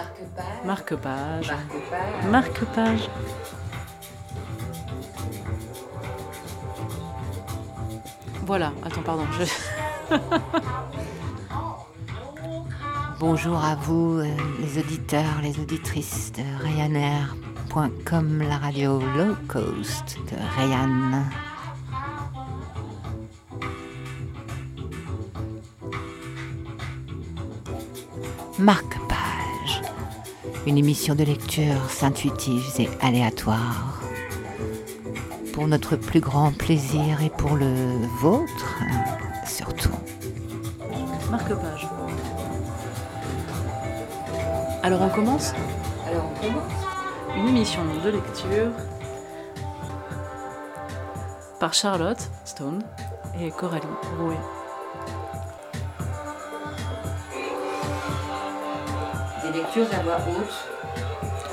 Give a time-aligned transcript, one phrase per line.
[0.00, 0.64] Marque-page.
[0.64, 1.52] Marque-page.
[1.52, 2.30] Marque-page.
[2.30, 3.08] Marque-page.
[8.46, 9.24] Voilà, attends, pardon.
[9.38, 10.16] je-
[13.20, 14.26] Bonjour à vous, euh,
[14.60, 21.22] les auditeurs, les auditrices de Ryanair.com, la radio low cost de Ryan.
[28.58, 28.99] Marque-page,
[30.66, 34.00] une émission de lecture intuitive et aléatoire.
[35.52, 38.80] Pour notre plus grand plaisir et pour le vôtre,
[39.46, 39.90] surtout.
[41.30, 41.88] Marque-page.
[44.82, 45.52] Alors on commence
[46.06, 46.72] Alors on commence
[47.36, 48.72] une émission de lecture
[51.58, 52.82] par Charlotte Stone
[53.38, 53.86] et Coralie
[54.18, 54.59] Rouet.
[59.74, 60.68] Lectures à voix haute.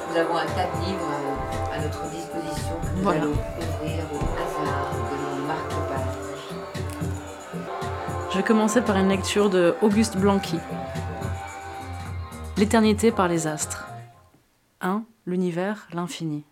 [0.10, 3.22] Nous avons un tas de livres euh, à notre disposition que nous Voilà.
[3.22, 4.92] allons ouvrir au hasard
[5.46, 6.58] marque-pages.
[8.32, 10.58] Je vais commencer par une lecture de Auguste Blanqui.
[12.58, 13.88] L'éternité par les astres.
[14.82, 15.04] 1.
[15.28, 16.44] L'univers, l'infini.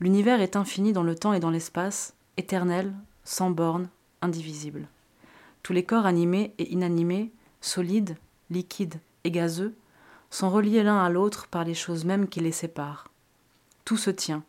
[0.00, 3.88] L'univers est infini dans le temps et dans l'espace, éternel, sans bornes,
[4.22, 4.88] indivisible.
[5.62, 8.16] Tous les corps animés et inanimés, solides,
[8.50, 9.74] liquides et gazeux,
[10.30, 13.08] sont reliés l'un à l'autre par les choses mêmes qui les séparent.
[13.84, 14.44] Tout se tient.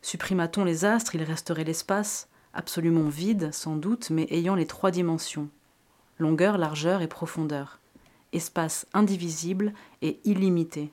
[0.00, 5.48] Supprima-t-on les astres, il resterait l'espace, absolument vide sans doute, mais ayant les trois dimensions
[6.18, 7.80] longueur, largeur et profondeur,
[8.32, 10.92] espace indivisible et illimité.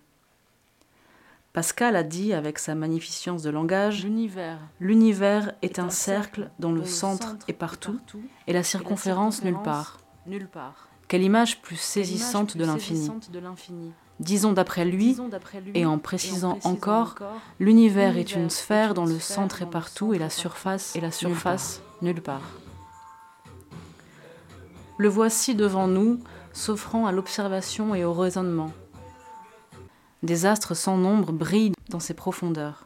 [1.53, 6.85] Pascal a dit avec sa magnificence de langage L'univers L'univers est un cercle dont le
[6.85, 7.99] centre est partout
[8.47, 9.97] et la circonférence nulle part.
[10.27, 10.88] Nulle part.
[11.09, 13.09] Quelle image plus saisissante de l'infini.
[14.19, 15.17] Disons d'après lui,
[15.73, 17.15] et en précisant encore,
[17.59, 21.09] l'univers est une sphère dont le sphère centre est partout et la surface et la
[21.09, 22.47] nulle surface nulle part.
[24.99, 26.19] Le voici devant nous,
[26.53, 28.71] s'offrant à l'observation et au raisonnement.
[30.21, 32.85] Des astres sans nombre brillent dans ses profondeurs.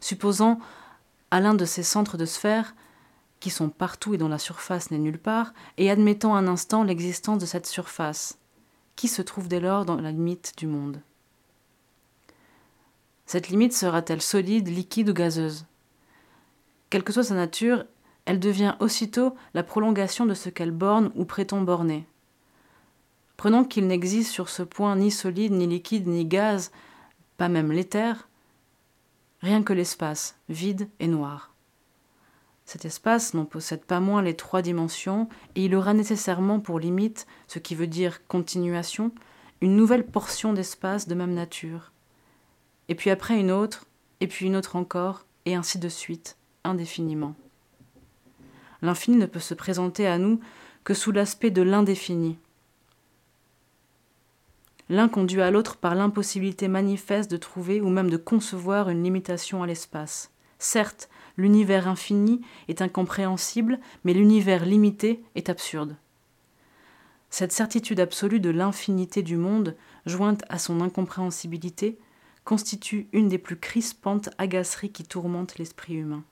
[0.00, 0.58] Supposant
[1.30, 2.74] à l'un de ces centres de sphères,
[3.44, 7.38] qui sont partout et dont la surface n'est nulle part, et admettant un instant l'existence
[7.38, 8.38] de cette surface,
[8.96, 11.02] qui se trouve dès lors dans la limite du monde
[13.26, 15.66] Cette limite sera-t-elle solide, liquide ou gazeuse?
[16.88, 17.84] Quelle que soit sa nature,
[18.24, 22.06] elle devient aussitôt la prolongation de ce qu'elle borne ou prétend borner.
[23.36, 26.72] Prenons qu'il n'existe sur ce point ni solide, ni liquide, ni gaz,
[27.36, 28.26] pas même l'éther,
[29.42, 31.53] rien que l'espace, vide et noir.
[32.64, 37.26] Cet espace n'en possède pas moins les trois dimensions, et il aura nécessairement pour limite,
[37.46, 39.12] ce qui veut dire continuation,
[39.60, 41.92] une nouvelle portion d'espace de même nature.
[42.88, 43.86] Et puis après une autre,
[44.20, 47.34] et puis une autre encore, et ainsi de suite, indéfiniment.
[48.82, 50.40] L'infini ne peut se présenter à nous
[50.84, 52.38] que sous l'aspect de l'indéfini.
[54.90, 59.62] L'un conduit à l'autre par l'impossibilité manifeste de trouver ou même de concevoir une limitation
[59.62, 60.30] à l'espace.
[60.58, 65.96] Certes, l'univers infini est incompréhensible, mais l'univers limité est absurde.
[67.30, 69.74] Cette certitude absolue de l'infinité du monde,
[70.06, 71.98] jointe à son incompréhensibilité,
[72.44, 76.22] constitue une des plus crispantes agaceries qui tourmentent l'esprit humain.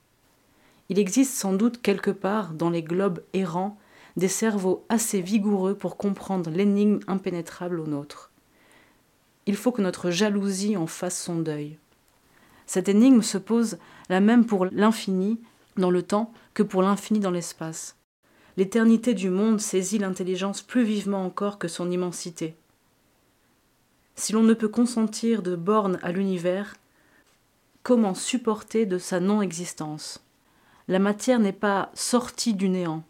[0.88, 3.78] Il existe sans doute quelque part dans les globes errants
[4.16, 8.30] des cerveaux assez vigoureux pour comprendre l'énigme impénétrable au nôtre.
[9.46, 11.78] Il faut que notre jalousie en fasse son deuil.
[12.72, 13.76] Cette énigme se pose
[14.08, 15.38] la même pour l'infini
[15.76, 17.98] dans le temps que pour l'infini dans l'espace.
[18.56, 22.56] L'éternité du monde saisit l'intelligence plus vivement encore que son immensité.
[24.14, 26.76] Si l'on ne peut consentir de bornes à l'univers,
[27.82, 30.24] comment supporter de sa non-existence?
[30.88, 33.04] La matière n'est pas sortie du néant,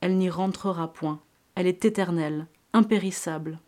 [0.00, 1.18] elle n'y rentrera point,
[1.56, 3.58] elle est éternelle, impérissable.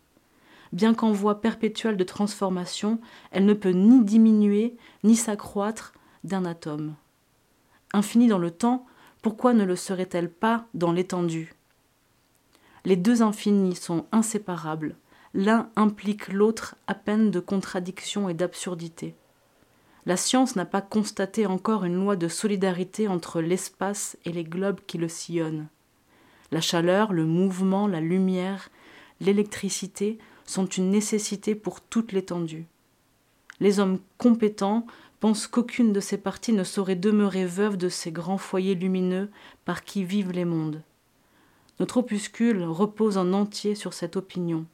[0.73, 2.99] Bien qu'en voie perpétuelle de transformation,
[3.29, 5.93] elle ne peut ni diminuer ni s'accroître
[6.23, 6.95] d'un atome.
[7.93, 8.87] Infinie dans le temps,
[9.21, 11.53] pourquoi ne le serait-elle pas dans l'étendue?
[12.85, 14.95] Les deux infinis sont inséparables,
[15.35, 19.13] l'un implique l'autre à peine de contradiction et d'absurdité.
[20.07, 24.81] La science n'a pas constaté encore une loi de solidarité entre l'espace et les globes
[24.87, 25.67] qui le sillonnent.
[26.51, 28.69] La chaleur, le mouvement, la lumière,
[29.21, 32.65] l'électricité sont une nécessité pour toute l'étendue.
[33.59, 34.85] Les hommes compétents
[35.19, 39.29] pensent qu'aucune de ces parties ne saurait demeurer veuve de ces grands foyers lumineux
[39.63, 40.81] par qui vivent les mondes.
[41.79, 44.65] Notre opuscule repose en entier sur cette opinion.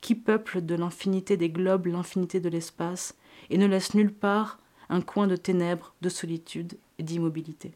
[0.00, 3.16] qui peuple de l'infinité des globes l'infinité de l'espace
[3.50, 7.72] et ne laisse nulle part un coin de ténèbres, de solitude et d'immobilité?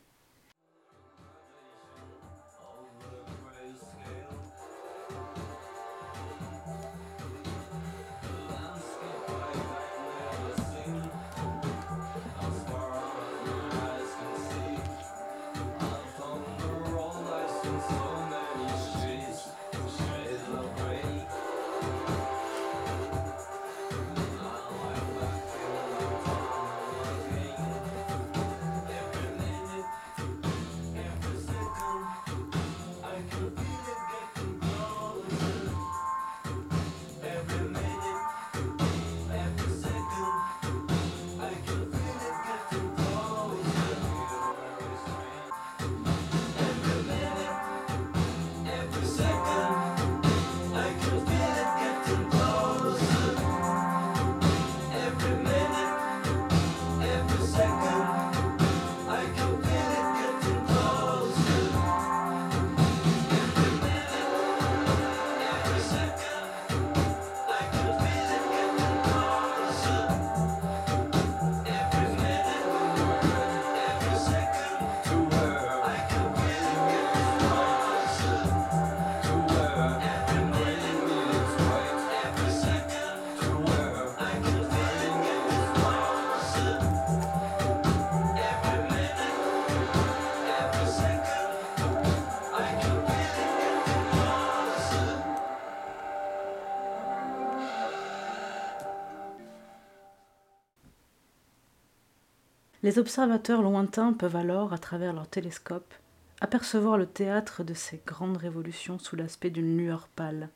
[102.83, 105.95] Les observateurs lointains peuvent alors, à travers leur télescope,
[106.41, 110.49] apercevoir le théâtre de ces grandes révolutions sous l'aspect d'une lueur pâle,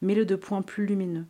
[0.00, 1.26] mêlée de points plus lumineux.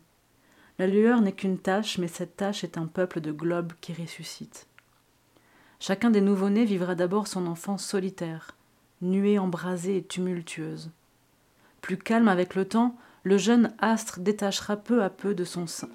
[0.79, 4.67] La lueur n'est qu'une tache, mais cette tache est un peuple de globes qui ressuscite.
[5.79, 8.55] Chacun des nouveau-nés vivra d'abord son enfance solitaire,
[9.01, 10.91] nuée, embrasée et tumultueuse.
[11.81, 15.89] Plus calme avec le temps, le jeune astre détachera peu à peu de son sein.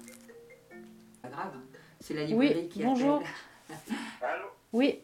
[1.23, 1.61] grave, hein.
[1.99, 3.23] c'est la oui, bonjour.
[4.73, 4.99] Oui.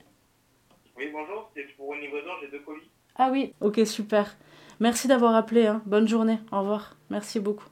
[0.97, 2.89] Oui, bonjour, c'est pour une livraison, j'ai deux colis.
[3.15, 4.35] Ah oui, ok, super.
[4.79, 5.67] Merci d'avoir appelé.
[5.67, 5.81] Hein.
[5.85, 6.39] Bonne journée.
[6.51, 6.95] Au revoir.
[7.09, 7.67] Merci beaucoup.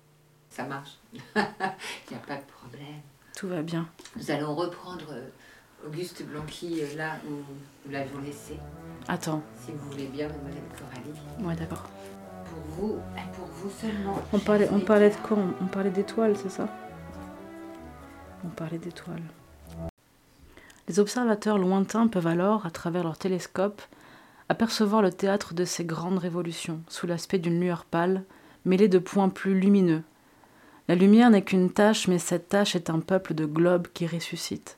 [0.50, 0.92] Ça marche.
[1.14, 1.20] Il
[2.12, 3.02] n'y a pas de problème.
[3.36, 3.88] Tout va bien.
[4.16, 5.28] Nous allons reprendre euh,
[5.88, 7.32] Auguste Blanqui euh, là où
[7.86, 8.58] nous l'avions laissé.
[9.08, 9.42] Attends.
[9.56, 11.48] Si vous voulez bien, mademoiselle Coralie.
[11.48, 11.84] Ouais, d'accord.
[12.46, 13.00] Pour vous,
[13.34, 14.22] pour vous seulement.
[14.34, 15.38] On parlait, on parlait de quoi?
[15.38, 16.68] On, on parlait d'étoiles, c'est ça?
[18.46, 19.24] On parlait d'étoiles.
[20.88, 23.82] Les observateurs lointains peuvent alors, à travers leur télescope,
[24.50, 28.24] apercevoir le théâtre de ces grandes révolutions, sous l'aspect d'une lueur pâle,
[28.64, 30.04] mêlée de points plus lumineux.
[30.88, 34.78] La lumière n'est qu'une tache, mais cette tache est un peuple de globes qui ressuscite.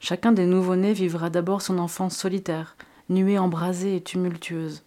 [0.00, 2.76] Chacun des nouveau-nés vivra d'abord son enfance solitaire,
[3.08, 4.82] nuée, embrasée et tumultueuse.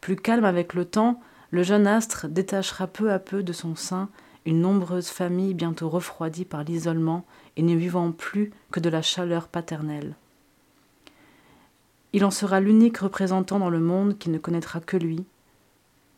[0.00, 4.08] Plus calme avec le temps, le jeune astre détachera peu à peu de son sein
[4.44, 7.24] une nombreuse famille bientôt refroidie par l'isolement
[7.58, 10.14] et ne vivant plus que de la chaleur paternelle.
[12.14, 15.24] Il en sera l'unique représentant dans le monde qui ne connaîtra que lui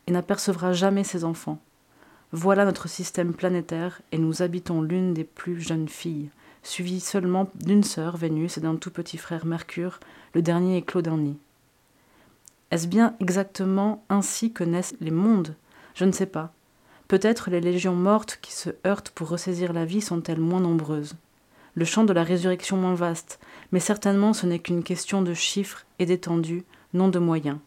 [0.06, 1.58] et n'apercevra jamais ses enfants.
[2.32, 6.31] Voilà notre système planétaire et nous habitons l'une des plus jeunes filles,
[6.62, 9.98] suivie seulement d'une sœur, Vénus, et d'un tout petit frère, Mercure,
[10.34, 11.38] le dernier éclos d'un nid.
[12.70, 15.56] Est-ce bien exactement ainsi que naissent les mondes?
[15.94, 16.53] Je ne sais pas.
[17.08, 21.17] Peut-être les légions mortes qui se heurtent pour ressaisir la vie sont-elles moins nombreuses
[21.74, 23.39] le champ de la résurrection moins vaste,
[23.72, 27.58] mais certainement ce n'est qu'une question de chiffres et d'étendue, non de moyens.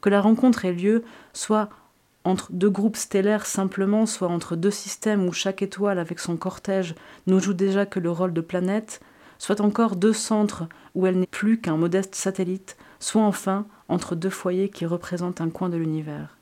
[0.00, 1.68] Que la rencontre ait lieu, soit
[2.24, 6.94] entre deux groupes stellaires simplement, soit entre deux systèmes où chaque étoile avec son cortège
[7.26, 9.00] nous joue déjà que le rôle de planète,
[9.38, 14.30] soit encore deux centres où elle n'est plus qu'un modeste satellite, soit enfin entre deux
[14.30, 16.33] foyers qui représentent un coin de l'univers.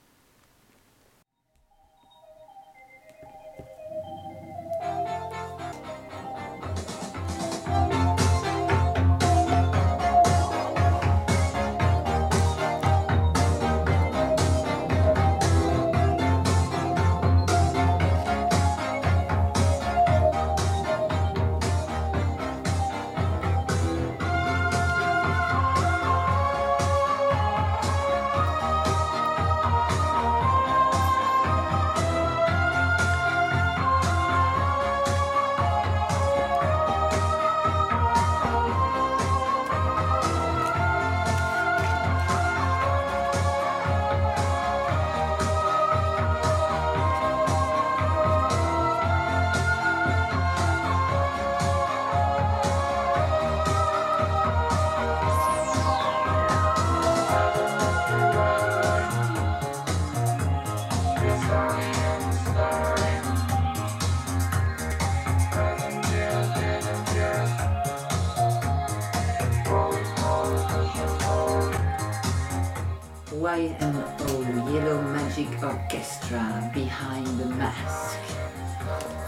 [75.65, 76.39] Orchestra,
[76.75, 78.19] Behind the Mask.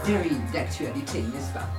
[0.03, 1.69] Very d'actualité, n'est-ce pas?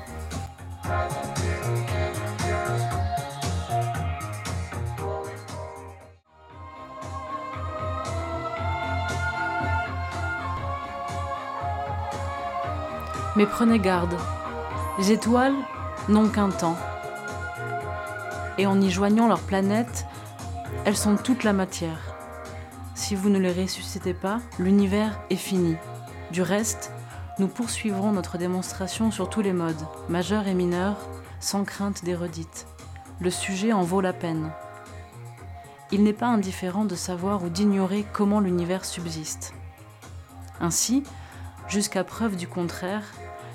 [13.36, 14.16] Mais prenez garde,
[14.98, 15.54] les étoiles
[16.08, 16.78] n'ont qu'un temps.
[18.56, 20.06] Et en y joignant leurs planètes,
[20.86, 22.05] elles sont toute la matière.
[23.06, 25.76] Si vous ne les ressuscitez pas, l'univers est fini.
[26.32, 26.90] Du reste,
[27.38, 30.98] nous poursuivrons notre démonstration sur tous les modes, majeurs et mineurs,
[31.38, 32.16] sans crainte des.
[33.20, 34.50] Le sujet en vaut la peine.
[35.92, 39.54] Il n'est pas indifférent de savoir ou d'ignorer comment l'univers subsiste.
[40.60, 41.04] Ainsi,
[41.68, 43.04] jusqu'à preuve du contraire,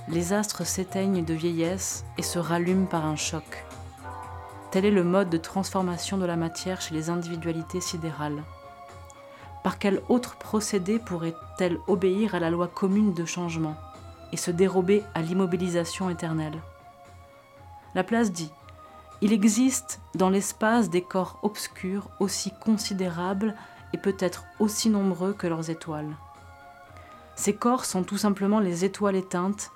[0.08, 3.66] les astres s'éteignent de vieillesse et se rallument par un choc.
[4.72, 8.46] Tel est le mode de transformation de la matière chez les individualités sidérales.
[9.64, 13.76] Par quel autre procédé pourrait-elle obéir à la loi commune de changement
[14.32, 16.60] et se dérober à l'immobilisation éternelle?
[17.94, 18.52] La place dit
[19.22, 23.56] Il existe dans l'espace des corps obscurs aussi considérables
[23.94, 26.16] et peut-être aussi nombreux que leurs étoiles.
[27.36, 29.72] Ces corps sont tout simplement les étoiles éteintes.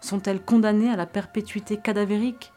[0.00, 2.52] Sont-elles condamnées à la perpétuité cadavérique?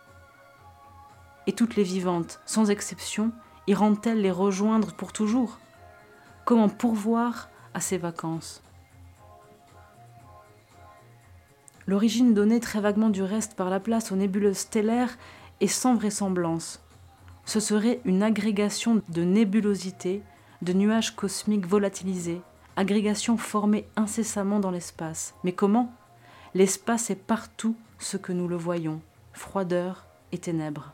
[1.48, 3.32] Et toutes les vivantes, sans exception,
[3.68, 5.58] iront-elles les rejoindre pour toujours?
[6.50, 8.64] Comment pourvoir à ces vacances
[11.86, 15.16] L'origine donnée très vaguement du reste par la place aux nébuleuses stellaires
[15.60, 16.82] est sans vraisemblance.
[17.46, 20.24] Ce serait une agrégation de nébulosités,
[20.64, 22.42] de nuages cosmiques volatilisés,
[22.78, 25.36] agrégation formée incessamment dans l'espace.
[25.44, 25.94] Mais comment?
[26.56, 29.02] L'espace est partout ce que nous le voyons,
[29.34, 30.94] froideur et ténèbres.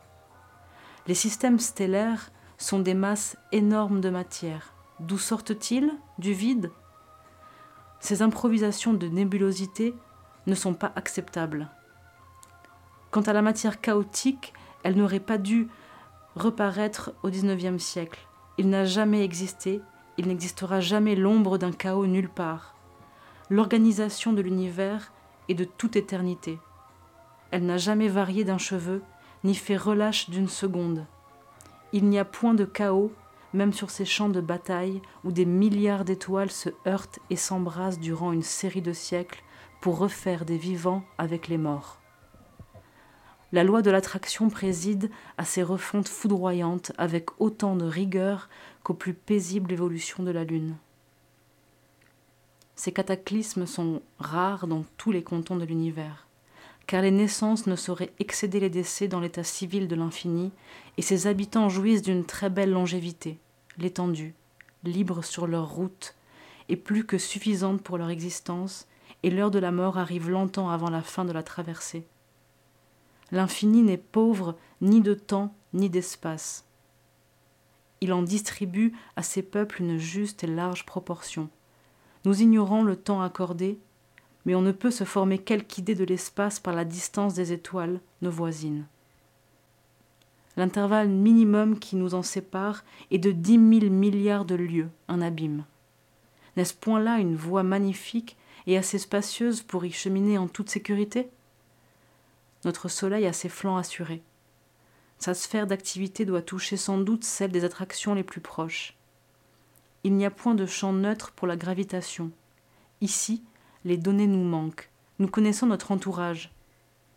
[1.08, 4.75] Les systèmes stellaires sont des masses énormes de matière.
[5.00, 5.92] D'où sortent-ils?
[6.20, 6.72] Du vide?
[8.00, 9.94] Ces improvisations de nébulosité
[10.48, 11.70] ne sont pas acceptables.
[13.12, 15.68] Quant à la matière chaotique, elle n'aurait pas dû
[16.36, 18.20] reparaître au XIXe siècle.
[18.58, 19.82] Il n'a jamais existé,
[20.18, 22.76] il n'existera jamais l'ombre d'un chaos nulle part.
[23.50, 25.12] L'organisation de l'univers
[25.50, 26.60] et de toute éternité.
[27.52, 29.02] Elle n'a jamais varié d'un cheveu,
[29.44, 31.06] ni fait relâche d'une seconde.
[31.94, 33.12] Il n'y a point de chaos,
[33.56, 38.32] même sur ces champs de bataille où des milliards d'étoiles se heurtent et s'embrassent durant
[38.32, 39.44] une série de siècles
[39.82, 42.02] pour refaire des vivants avec les morts.
[43.52, 48.50] La loi de l'attraction préside à ces refontes foudroyantes avec autant de rigueur
[48.84, 50.76] qu'aux plus paisibles évolutions de la Lune.
[52.76, 56.28] Ces cataclysmes sont rares dans tous les cantons de l'univers,
[56.88, 60.52] car les naissances ne sauraient excéder les décès dans l'état civil de l'infini,
[60.98, 63.40] et ses habitants jouissent d'une très belle longévité,
[63.78, 64.36] l'étendue,
[64.84, 66.16] libre sur leur route,
[66.70, 68.88] et plus que suffisante pour leur existence,
[69.24, 72.06] et l'heure de la mort arrive longtemps avant la fin de la traversée.
[73.32, 76.66] L'infini n'est pauvre ni de temps ni d'espace.
[78.02, 81.50] Il en distribue à ses peuples une juste et large proportion.
[82.24, 83.80] Nous ignorons le temps accordé,
[84.46, 88.00] mais on ne peut se former quelque idée de l'espace par la distance des étoiles,
[88.22, 88.86] nos voisines.
[90.58, 95.66] L'intervalle minimum qui nous en sépare est de dix mille milliards de lieues, un abîme.
[96.56, 101.30] N'est-ce point là une voie magnifique et assez spacieuse pour y cheminer en toute sécurité?
[102.64, 104.24] Notre Soleil a ses flancs assurés.
[105.20, 108.96] Sa sphère d'activité doit toucher sans doute celle des attractions les plus proches
[110.06, 112.30] il n'y a point de champ neutre pour la gravitation.
[113.02, 113.42] Ici,
[113.86, 114.92] les données nous manquent.
[115.18, 116.52] Nous connaissons notre entourage.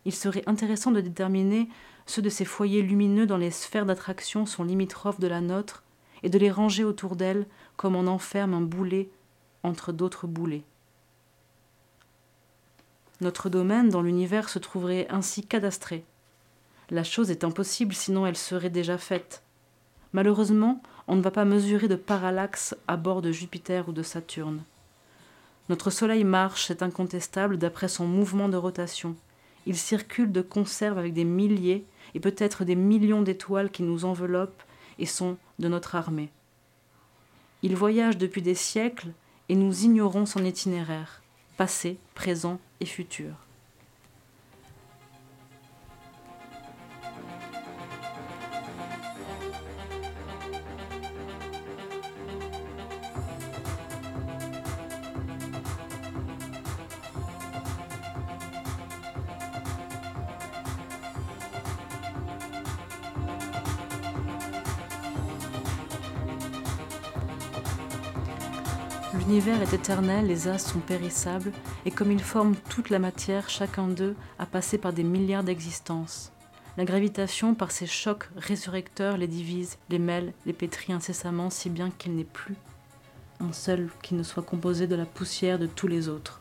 [0.05, 1.69] Il serait intéressant de déterminer
[2.09, 5.83] ceux de ces foyers lumineux dans les sphères d'attraction sont limitrophes de la nôtre
[6.23, 7.45] et de les ranger autour d'elles
[7.77, 9.09] comme on enferme un boulet
[9.61, 10.63] entre d'autres boulets.
[13.21, 16.03] Notre domaine dans l'univers se trouverait ainsi cadastré.
[16.89, 19.43] La chose est impossible sinon elle serait déjà faite.
[20.11, 24.63] Malheureusement, on ne va pas mesurer de parallaxe à bord de Jupiter ou de Saturne.
[25.69, 29.15] Notre Soleil marche, c'est incontestable, d'après son mouvement de rotation.
[29.67, 34.63] Il circule de conserve avec des milliers et peut-être des millions d'étoiles qui nous enveloppent
[34.97, 36.29] et sont de notre armée.
[37.61, 39.09] Il voyage depuis des siècles
[39.49, 41.21] et nous ignorons son itinéraire,
[41.57, 43.48] passé, présent et futur.
[69.15, 71.51] L'univers est éternel, les astres sont périssables,
[71.85, 76.31] et comme ils forment toute la matière, chacun d'eux a passé par des milliards d'existences.
[76.77, 81.89] La gravitation, par ses chocs résurrecteurs, les divise, les mêle, les pétrit incessamment, si bien
[81.89, 82.55] qu'il n'est plus
[83.39, 86.38] un seul qui ne soit composé de la poussière de tous les autres.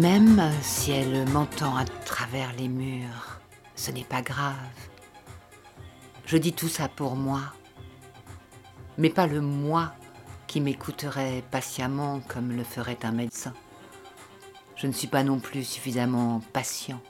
[0.00, 3.38] Même si elle m'entend à travers les murs,
[3.76, 4.56] ce n'est pas grave.
[6.24, 7.42] Je dis tout ça pour moi,
[8.96, 9.92] mais pas le moi
[10.46, 13.52] qui m'écouterait patiemment comme le ferait un médecin.
[14.74, 17.02] Je ne suis pas non plus suffisamment patient.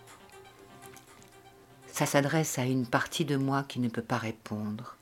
[1.86, 4.96] Ça s'adresse à une partie de moi qui ne peut pas répondre,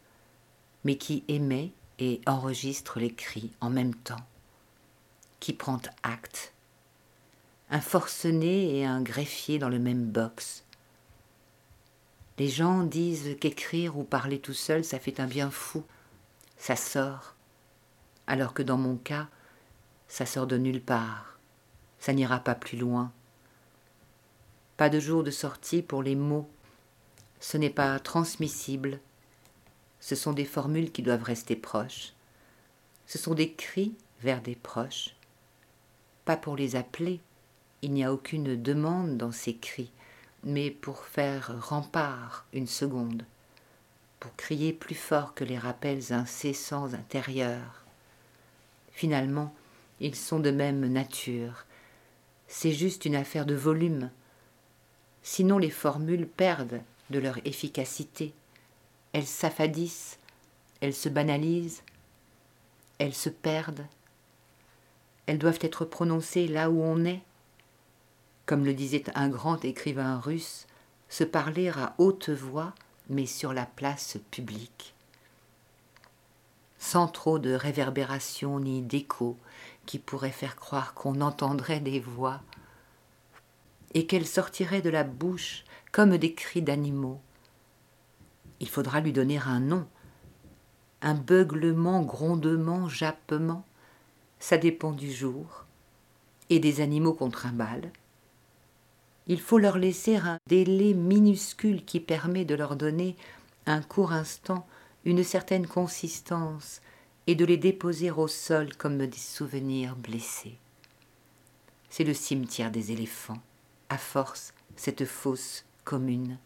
[0.85, 4.27] mais qui émet et enregistre les cris en même temps,
[5.41, 6.53] qui prend acte
[7.71, 10.65] un forcené et un greffier dans le même box.
[12.39, 15.85] Les gens disent qu'écrire ou parler tout seul, ça fait un bien fou.
[16.57, 17.35] Ça sort.
[18.27, 19.29] Alors que dans mon cas,
[20.07, 21.39] ça sort de nulle part.
[21.99, 23.13] Ça n'ira pas plus loin.
[24.77, 26.49] Pas de jour de sortie pour les mots.
[27.41, 29.01] Ce n'est pas transmissible.
[30.01, 32.13] Ce sont des formules qui doivent rester proches.
[33.07, 35.17] Ce sont des cris vers des proches.
[36.25, 37.21] Pas pour les appeler,
[37.83, 39.93] il n'y a aucune demande dans ces cris,
[40.45, 43.25] mais pour faire rempart une seconde,
[44.21, 47.85] pour crier plus fort que les rappels incessants intérieurs.
[48.93, 49.55] Finalement,
[50.01, 51.67] ils sont de même nature.
[52.49, 54.11] C'est juste une affaire de volume.
[55.23, 58.35] Sinon les formules perdent de leur efficacité.
[59.13, 60.19] Elles s'affadissent,
[60.81, 61.83] elles se banalisent,
[62.99, 63.87] elles se perdent.
[65.27, 67.23] Elles doivent être prononcées là où on est,
[68.49, 70.67] comme le disait un grand écrivain russe,
[71.11, 72.73] se parler à haute voix,
[73.11, 74.95] mais sur la place publique.
[76.79, 79.37] Sans trop de réverbération ni d'écho
[79.85, 82.41] qui pourrait faire croire qu'on entendrait des voix,
[83.93, 87.21] et qu'elles sortiraient de la bouche comme des cris d'animaux.
[88.61, 89.87] Il faudra lui donner un nom,
[91.03, 93.67] un beuglement, grondement, jappement,
[94.39, 95.67] ça dépend du jour,
[96.49, 97.93] et des animaux qu'on trimballe,
[99.29, 103.15] il faut leur laisser un délai minuscule qui permet de leur donner
[103.67, 104.67] un court instant
[105.05, 106.81] une certaine consistance
[107.27, 110.57] et de les déposer au sol comme des souvenirs blessés.
[111.91, 113.41] C'est le cimetière des éléphants,
[113.91, 116.39] à force cette fosse commune.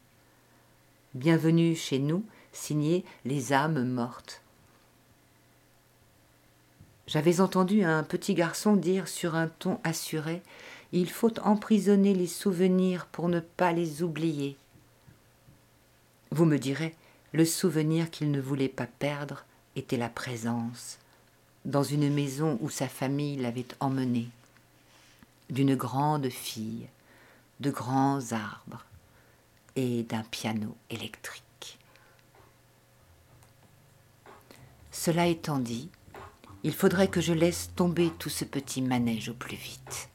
[1.14, 4.42] Bienvenue chez nous, signé Les âmes mortes.
[7.06, 10.42] J'avais entendu un petit garçon dire sur un ton assuré
[10.92, 14.56] il faut emprisonner les souvenirs pour ne pas les oublier.
[16.30, 16.94] Vous me direz,
[17.32, 20.98] le souvenir qu'il ne voulait pas perdre était la présence.
[21.64, 24.28] dans une maison où sa famille l'avait emmené,
[25.50, 26.88] d'une grande fille,
[27.60, 28.84] de grands arbres
[29.76, 31.78] et d'un piano électrique.
[34.90, 35.88] Cela étant dit,
[36.64, 40.08] il faudrait que je laisse tomber tout ce petit manège au plus vite.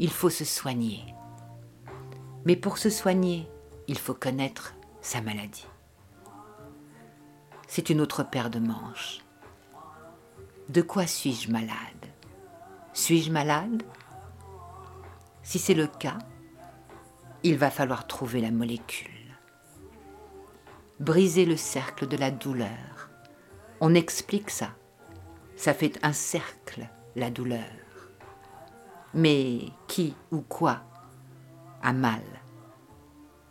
[0.00, 1.14] Il faut se soigner.
[2.44, 3.48] Mais pour se soigner,
[3.86, 5.68] il faut connaître sa maladie.
[7.68, 9.20] C'est une autre paire de manches.
[10.68, 11.70] De quoi suis-je malade?
[12.92, 13.84] Suis-je malade?
[15.44, 16.18] Si c'est le cas,
[17.44, 19.10] il va falloir trouver la molécule.
[20.98, 23.10] Briser le cercle de la douleur.
[23.80, 24.70] On explique ça
[25.60, 27.60] ça fait un cercle, la douleur.
[29.12, 30.82] Mais qui ou quoi
[31.82, 32.22] a mal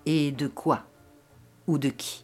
[0.06, 0.84] Et de quoi
[1.68, 2.24] ou de qui?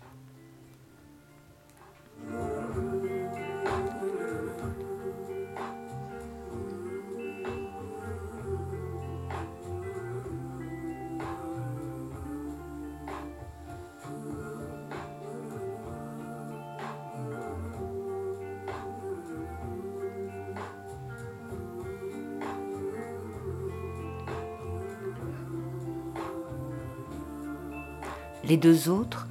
[28.48, 29.26] Les deux autres,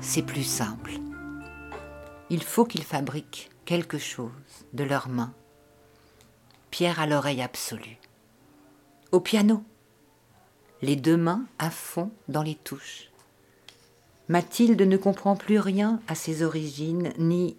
[0.00, 0.92] c'est plus simple.
[2.30, 4.30] Il faut qu'ils fabriquent quelque chose
[4.72, 5.34] de leurs mains.
[6.70, 7.98] Pierre à l'oreille absolue.
[9.12, 9.62] Au piano,
[10.80, 13.10] les deux mains à fond dans les touches.
[14.28, 17.58] Mathilde ne comprend plus rien à ses origines ni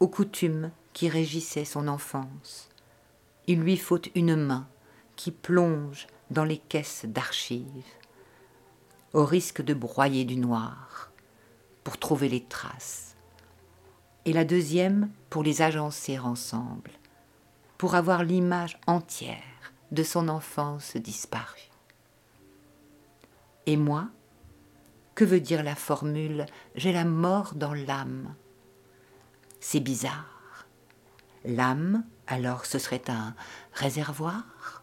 [0.00, 2.70] aux coutumes qui régissaient son enfance.
[3.48, 4.66] Il lui faut une main
[5.14, 7.66] qui plonge dans les caisses d'archives
[9.12, 11.10] au risque de broyer du noir,
[11.84, 13.16] pour trouver les traces,
[14.24, 16.90] et la deuxième pour les agencer ensemble,
[17.76, 21.70] pour avoir l'image entière de son enfance disparue.
[23.66, 24.08] Et moi,
[25.14, 28.34] que veut dire la formule J'ai la mort dans l'âme
[29.60, 30.66] C'est bizarre.
[31.44, 33.34] L'âme, alors ce serait un
[33.72, 34.82] réservoir?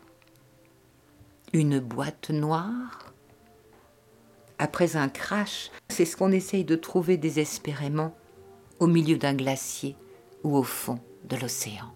[1.53, 3.11] Une boîte noire?
[4.59, 8.13] Après un crash, c'est ce qu'on essaye de trouver désespérément
[8.79, 9.95] au milieu d'un glacier
[10.43, 11.93] ou au fond de l'océan.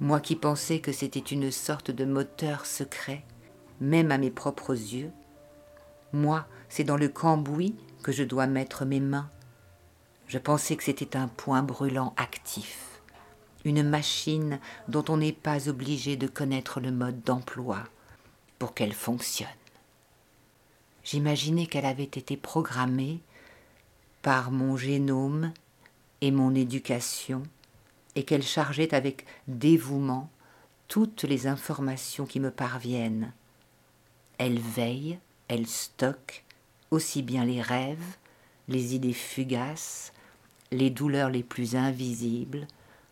[0.00, 3.22] Moi qui pensais que c'était une sorte de moteur secret,
[3.80, 5.12] même à mes propres yeux,
[6.12, 9.30] moi, c'est dans le cambouis que je dois mettre mes mains.
[10.26, 13.00] Je pensais que c'était un point brûlant actif,
[13.64, 14.58] une machine
[14.88, 17.78] dont on n'est pas obligé de connaître le mode d'emploi
[18.58, 19.48] pour qu'elle fonctionne.
[21.04, 23.20] J'imaginais qu'elle avait été programmée
[24.22, 25.52] par mon génome
[26.22, 27.42] et mon éducation,
[28.14, 30.30] et qu'elle chargeait avec dévouement
[30.88, 33.32] toutes les informations qui me parviennent.
[34.38, 36.44] Elle veille, elle stocke
[36.90, 38.16] aussi bien les rêves,
[38.68, 40.12] les idées fugaces,
[40.70, 42.66] les douleurs les plus invisibles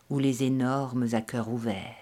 [0.09, 1.95] ou les énormes à cœur ouvert.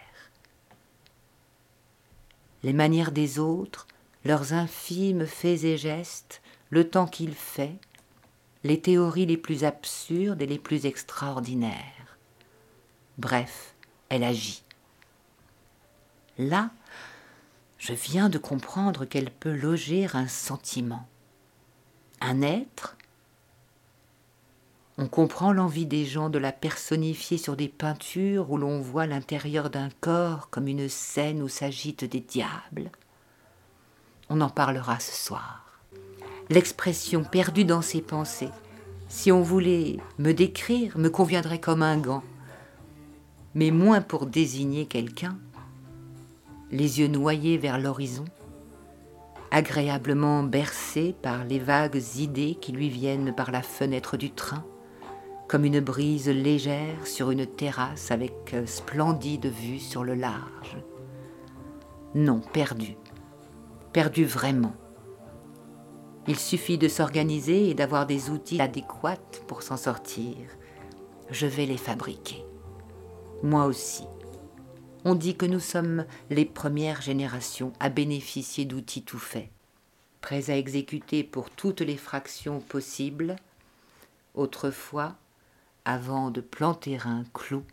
[2.63, 3.87] Les manières des autres
[4.23, 7.75] leurs infimes faits et gestes, le temps qu'il fait,
[8.63, 12.17] les théories les plus absurdes et les plus extraordinaires.
[13.17, 13.73] Bref,
[14.09, 14.63] elle agit.
[16.37, 16.71] Là,
[17.77, 21.07] je viens de comprendre qu'elle peut loger un sentiment,
[22.19, 22.95] un être.
[24.97, 29.71] On comprend l'envie des gens de la personnifier sur des peintures où l'on voit l'intérieur
[29.71, 32.91] d'un corps comme une scène où s'agitent des diables.
[34.33, 35.65] On en parlera ce soir.
[36.49, 38.51] L'expression perdue dans ses pensées,
[39.09, 42.23] si on voulait me décrire, me conviendrait comme un gant,
[43.55, 45.37] mais moins pour désigner quelqu'un,
[46.71, 48.23] les yeux noyés vers l'horizon,
[49.51, 54.63] agréablement bercé par les vagues idées qui lui viennent par la fenêtre du train,
[55.49, 60.77] comme une brise légère sur une terrasse avec splendide vue sur le large.
[62.15, 62.95] Non, perdu,
[63.93, 64.73] perdu vraiment.
[66.27, 70.35] Il suffit de s'organiser et d'avoir des outils adéquats pour s'en sortir.
[71.29, 72.45] Je vais les fabriquer.
[73.43, 74.03] Moi aussi.
[75.03, 79.49] On dit que nous sommes les premières générations à bénéficier d'outils tout faits,
[80.21, 83.35] prêts à exécuter pour toutes les fractions possibles.
[84.35, 85.15] Autrefois,
[85.85, 87.63] avant de planter un clou,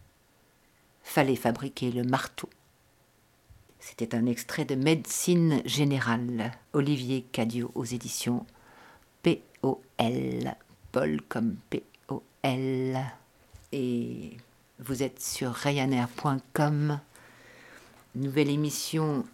[1.03, 2.49] fallait fabriquer le marteau.
[3.81, 8.45] C'était un extrait de Médecine générale, Olivier Cadio aux éditions
[9.23, 10.57] POL,
[10.93, 12.97] Paul comme POL.
[13.73, 14.37] et
[14.81, 17.01] vous êtes sur ryanair.com.
[18.15, 19.25] Nouvelle émission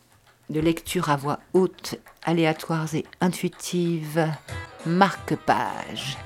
[0.51, 4.27] de lecture à voix haute, aléatoires et intuitives.
[4.87, 6.19] Marque-page.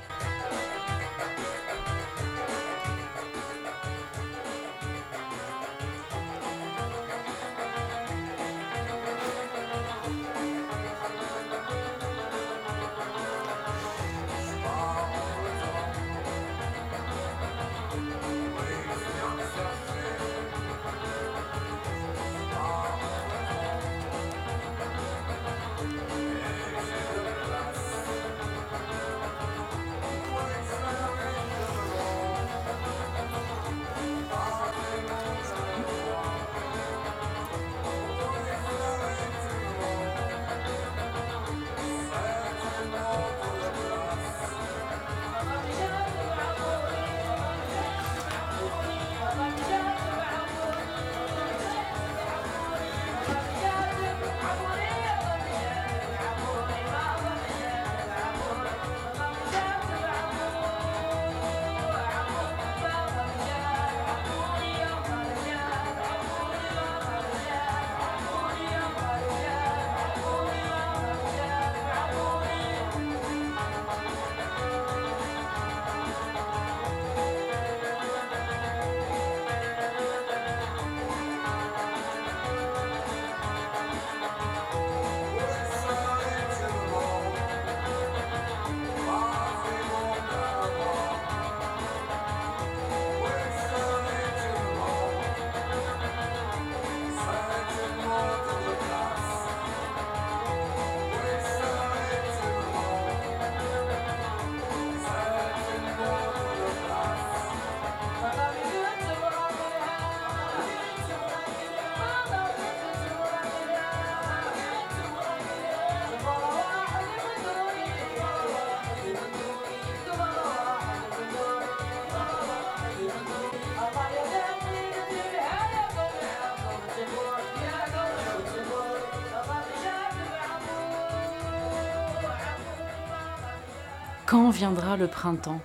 [134.39, 135.59] Quand viendra le printemps?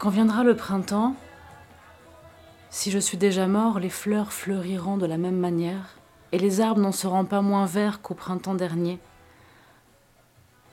[0.00, 1.14] Quand viendra le printemps,
[2.68, 5.94] si je suis déjà mort, les fleurs fleuriront de la même manière,
[6.32, 8.98] et les arbres n'en seront pas moins verts qu'au printemps dernier.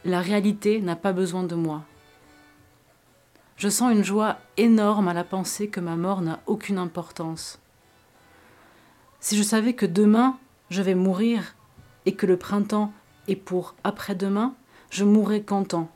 [0.06, 1.84] La réalité n'a pas besoin de moi.
[3.58, 7.60] Je sens une joie énorme à la pensée que ma mort n'a aucune importance.
[9.20, 10.40] Si je savais que demain
[10.72, 11.54] je vais mourir
[12.08, 12.92] et que le printemps
[13.28, 14.56] est pour après-demain,
[14.92, 15.90] je mourrai content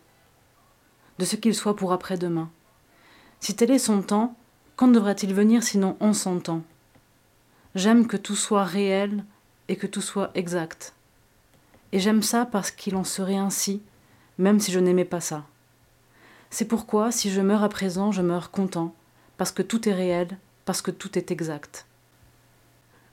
[1.19, 2.49] de ce qu'il soit pour après-demain.
[3.41, 4.35] Si tel est son temps,
[4.77, 6.63] quand devrait-il venir sinon en son temps?
[7.75, 9.25] J'aime que tout soit réel
[9.67, 10.93] et que tout soit exact.
[11.91, 13.81] Et j'aime ça parce qu'il en serait ainsi,
[14.37, 15.45] même si je n'aimais pas ça.
[16.49, 18.95] C'est pourquoi, si je meurs à présent, je meurs content,
[19.37, 21.85] parce que tout est réel, parce que tout est exact.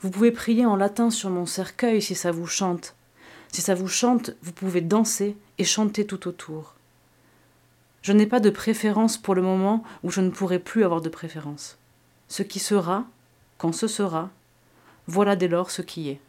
[0.01, 2.95] Vous pouvez prier en latin sur mon cercueil si ça vous chante,
[3.52, 6.74] si ça vous chante, vous pouvez danser et chanter tout autour.
[8.00, 11.08] Je n'ai pas de préférence pour le moment où je ne pourrai plus avoir de
[11.08, 11.78] préférence.
[12.28, 13.04] Ce qui sera,
[13.58, 14.30] quand ce sera,
[15.06, 16.20] voilà dès lors ce qui est.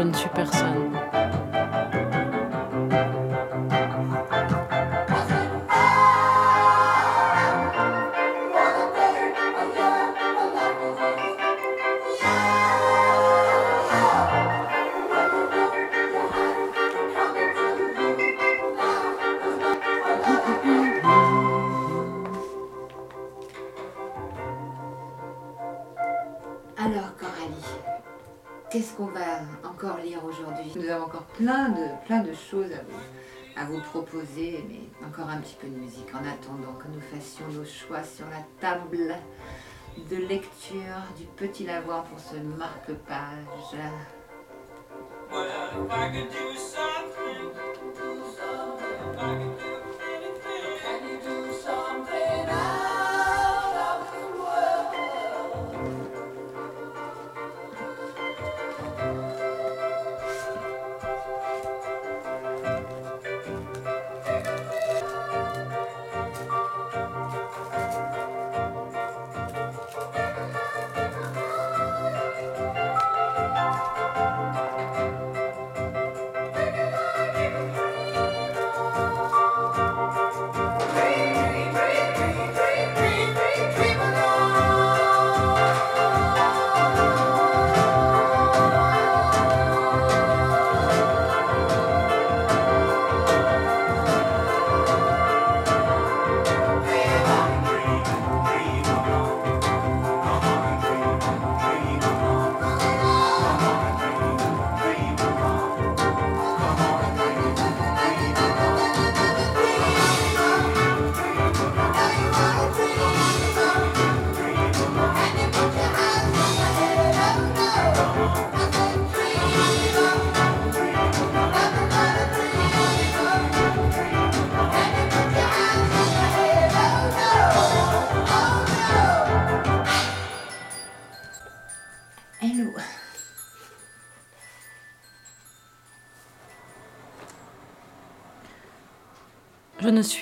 [0.00, 0.29] je ne suis
[30.76, 35.28] Nous avons encore plein de, plein de choses à vous, à vous proposer, mais encore
[35.28, 39.16] un petit peu de musique en attendant que nous fassions nos choix sur la table
[40.08, 43.80] de lecture du petit lavoir pour ce marque-page.
[45.32, 45.46] Well,
[45.86, 47.20] if I could do something,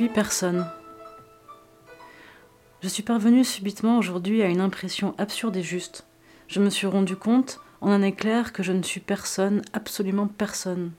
[0.07, 0.65] personne.
[2.81, 6.07] Je suis parvenue subitement aujourd'hui à une impression absurde et juste.
[6.47, 10.93] Je me suis rendu compte, en un éclair, que je ne suis personne, absolument personne.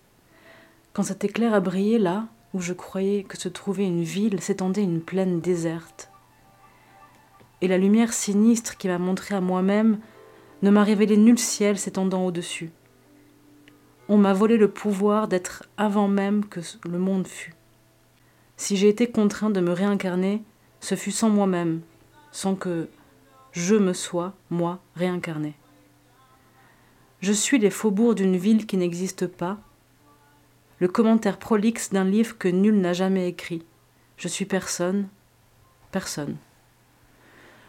[0.91, 4.83] Quand cet éclair a brillé là, où je croyais que se trouvait une ville, s'étendait
[4.83, 6.09] une plaine déserte.
[7.61, 9.99] Et la lumière sinistre qui m'a montré à moi-même
[10.61, 12.71] ne m'a révélé nul ciel s'étendant au-dessus.
[14.09, 16.59] On m'a volé le pouvoir d'être avant même que
[16.89, 17.53] le monde fût.
[18.59, 20.43] Si j'ai été contraint de me réincarner,
[20.81, 21.79] ce fut sans moi-même,
[22.33, 22.89] sans que
[23.53, 25.55] je me sois, moi, réincarné.
[27.21, 29.59] Je suis les faubourgs d'une ville qui n'existe pas,
[30.79, 33.63] le commentaire prolixe d'un livre que nul n'a jamais écrit.
[34.17, 35.07] Je suis personne,
[35.93, 36.35] personne.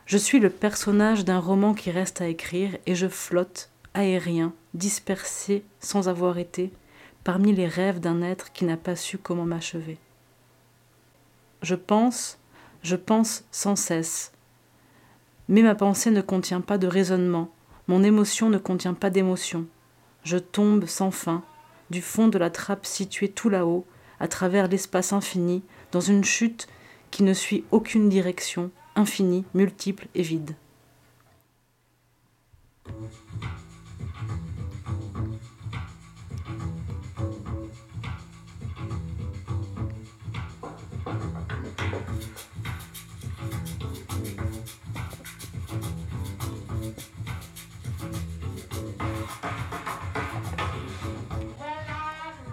[0.07, 5.63] Je suis le personnage d'un roman qui reste à écrire et je flotte, aérien, dispersé
[5.79, 6.73] sans avoir été,
[7.23, 9.97] parmi les rêves d'un être qui n'a pas su comment m'achever.
[11.63, 12.39] Je pense,
[12.83, 14.33] je pense sans cesse.
[15.49, 17.51] Mais ma pensée ne contient pas de raisonnement,
[17.89, 19.67] mon émotion ne contient pas d'émotion.
[20.23, 21.43] Je tombe sans fin,
[21.91, 23.85] du fond de la trappe située tout là-haut,
[24.21, 26.69] à travers l'espace infini, dans une chute
[27.11, 30.55] qui ne suit aucune direction, infinie, multiple et vide.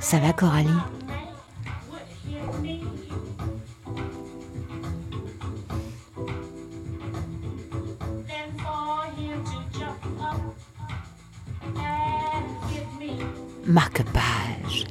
[0.10, 0.70] Ça va Coralie
[13.66, 14.86] Marque-page.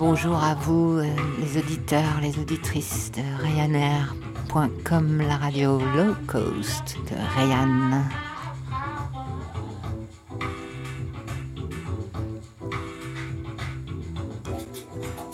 [0.00, 1.06] Bonjour à vous, euh,
[1.38, 8.02] les auditeurs, les auditrices de Ryanair.com, la radio low cost de Ryan.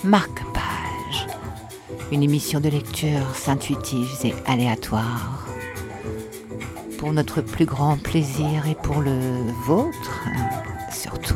[0.05, 1.26] Marque-page,
[2.12, 5.44] une émission de lecture intuitive et aléatoire.
[6.99, 10.24] Pour notre plus grand plaisir et pour le vôtre,
[10.92, 11.34] surtout.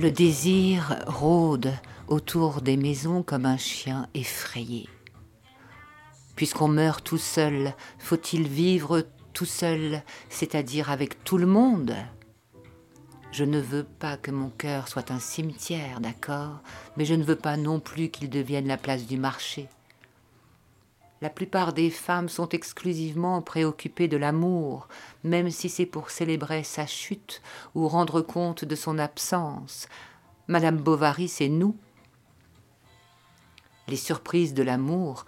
[0.00, 1.72] Le désir rôde
[2.08, 4.88] autour des maisons comme un chien effrayé.
[6.36, 11.94] Puisqu'on meurt tout seul, faut-il vivre tout seul, c'est-à-dire avec tout le monde?
[13.32, 16.60] Je ne veux pas que mon cœur soit un cimetière, d'accord,
[16.96, 19.68] mais je ne veux pas non plus qu'il devienne la place du marché.
[21.22, 24.88] La plupart des femmes sont exclusivement préoccupées de l'amour,
[25.22, 27.40] même si c'est pour célébrer sa chute
[27.76, 29.88] ou rendre compte de son absence.
[30.48, 31.76] Madame Bovary, c'est nous.
[33.86, 35.24] Les surprises de l'amour.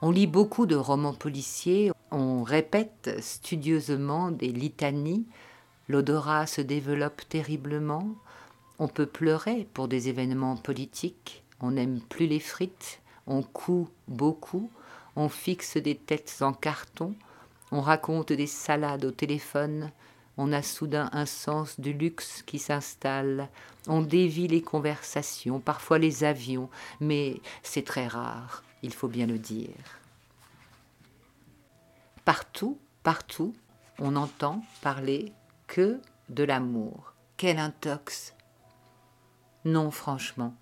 [0.00, 5.26] On lit beaucoup de romans policiers, on répète studieusement des litanies,
[5.88, 8.06] l'odorat se développe terriblement,
[8.78, 14.70] on peut pleurer pour des événements politiques, on n'aime plus les frites, on coud beaucoup,
[15.16, 17.16] on fixe des têtes en carton,
[17.72, 19.90] on raconte des salades au téléphone,
[20.36, 23.48] on a soudain un sens du luxe qui s'installe,
[23.88, 26.70] on dévie les conversations, parfois les avions,
[27.00, 29.74] mais c'est très rare, il faut bien le dire.
[32.24, 33.54] Partout, partout,
[33.98, 35.32] on entend parler
[35.66, 37.14] que de l'amour.
[37.36, 38.34] Quel intox
[39.64, 40.54] Non, franchement,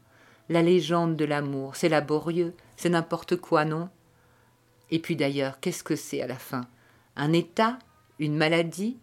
[0.48, 3.88] la légende de l'amour, c'est laborieux, c'est n'importe quoi, non?
[4.90, 6.66] Et puis d'ailleurs, qu'est-ce que c'est à la fin?
[7.16, 7.78] Un état
[8.18, 8.96] Une maladie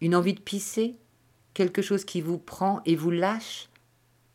[0.00, 0.94] Une envie de pisser
[1.54, 3.68] Quelque chose qui vous prend et vous lâche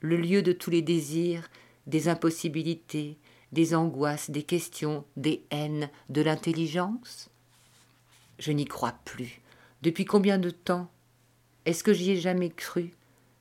[0.01, 1.47] Le lieu de tous les désirs,
[1.87, 3.17] des impossibilités,
[3.55, 7.29] des angoisses, des questions, des haines, de l'intelligence?
[8.37, 9.41] Je n'y crois plus.
[9.81, 10.91] Depuis combien de temps?
[11.65, 12.93] Est-ce que j'y ai jamais cru?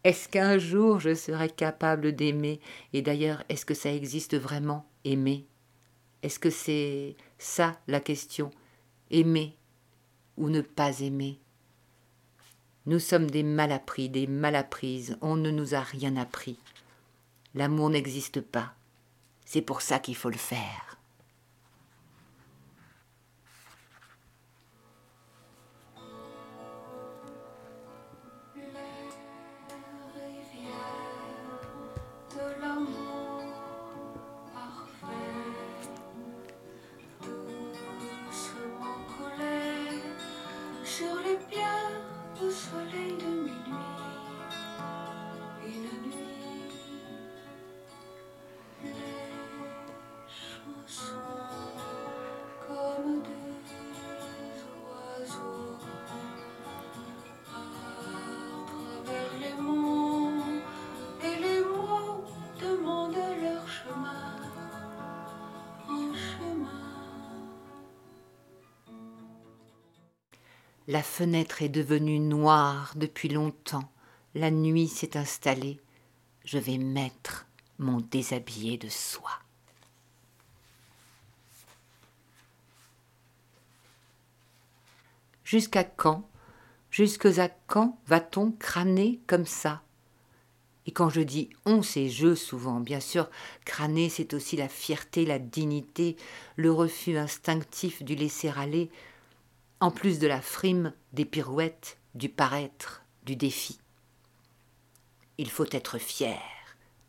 [0.05, 2.61] Est-ce qu'un jour je serai capable d'aimer?
[2.93, 5.47] Et d'ailleurs, est-ce que ça existe vraiment, aimer?
[6.23, 8.51] Est-ce que c'est ça la question?
[9.11, 9.57] Aimer
[10.37, 11.41] ou ne pas aimer?
[12.87, 16.59] Nous sommes des malappris, des malapprises, on ne nous a rien appris.
[17.55, 18.75] L'amour n'existe pas.
[19.55, 20.94] C'est pour ça qu'il faut le faire.
[70.95, 73.91] La fenêtre est devenue noire depuis longtemps.
[74.37, 75.81] La nuit s'est installée.
[76.45, 77.49] Je vais mettre
[77.81, 79.41] mon déshabillé de soie.
[85.43, 86.31] Jusqu'à quand,
[86.93, 89.83] jusque à quand va-t-on crâner comme ça?
[90.87, 93.29] Et quand je dis on, c'est je souvent, bien sûr,
[93.65, 96.15] crâner, c'est aussi la fierté, la dignité,
[96.55, 98.93] le refus instinctif du laisser-aller,
[99.81, 103.79] en plus de la frime, des pirouettes, du paraître, du défi.
[105.39, 106.41] Il faut être fier,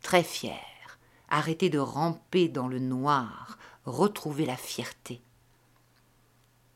[0.02, 0.98] très fier,
[1.28, 5.22] arrêter de ramper dans le noir, retrouver la fierté.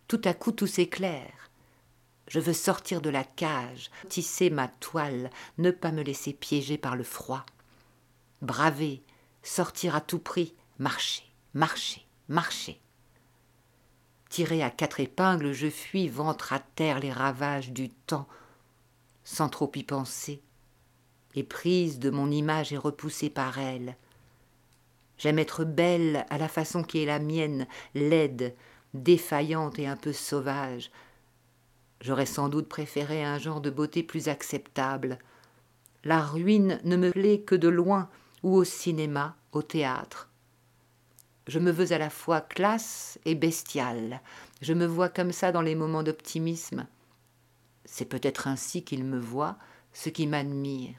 [0.09, 1.51] Tout à coup tout s'éclaire.
[2.29, 6.95] Je veux sortir de la cage, tisser ma toile, ne pas me laisser piéger par
[6.95, 7.45] le froid.
[8.43, 9.03] Braver,
[9.43, 11.25] sortir à tout prix, marcher,
[11.55, 12.81] marcher, marcher.
[14.31, 18.29] Tiré à quatre épingles, je fuis ventre à terre les ravages du temps,
[19.25, 20.41] sans trop y penser,
[21.35, 23.97] et prise de mon image et repoussée par elle.
[25.19, 28.55] J'aime être belle à la façon qui est la mienne, laide,
[28.95, 30.93] défaillante et un peu sauvage.
[32.01, 35.19] J'aurais sans doute préféré un genre de beauté plus acceptable.
[36.05, 38.09] La ruine ne me plaît que de loin,
[38.45, 40.30] ou au cinéma, au théâtre.
[41.51, 44.21] Je me veux à la fois classe et bestiale.
[44.63, 46.87] Je me vois comme ça dans les moments d'optimisme.
[47.85, 49.59] C'est peut-être ainsi qu'il me voit,
[49.93, 50.95] ce qui m'admire.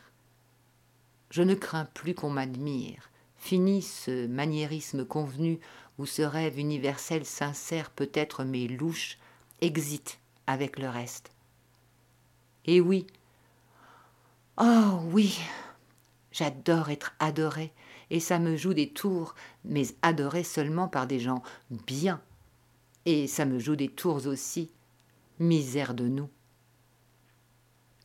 [1.30, 3.10] Je ne crains plus qu'on m'admire.
[3.38, 5.62] Fini ce maniérisme convenu
[5.97, 9.20] où ce rêve universel sincère peut être mes louches,
[9.62, 11.32] exit avec le reste.
[12.66, 13.08] Et oui,
[14.58, 15.39] oh oui,
[16.34, 17.72] j'adore être adorée,
[18.12, 19.34] et ça me joue des tours,
[19.64, 21.41] mais adorée seulement par des gens
[21.88, 22.22] bien.
[23.05, 24.70] Et ça me joue des tours aussi.
[25.39, 26.30] Misère de nous.